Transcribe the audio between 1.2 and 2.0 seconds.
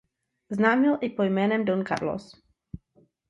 jménem „Don